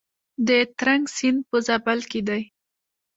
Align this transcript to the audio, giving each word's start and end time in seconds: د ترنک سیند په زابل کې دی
د 0.47 0.49
ترنک 0.77 1.05
سیند 1.15 1.39
په 1.49 1.57
زابل 1.67 1.99
کې 2.11 2.21
دی 2.27 2.41